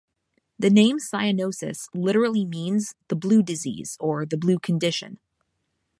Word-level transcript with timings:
The 0.57 0.71
name 0.71 0.97
"cyanosis" 0.97 1.87
literally 1.93 2.43
means 2.43 2.95
"the 3.09 3.15
blue 3.15 3.43
disease" 3.43 3.97
or 3.99 4.25
"the 4.25 4.35
blue 4.35 4.57
condition". 4.57 5.19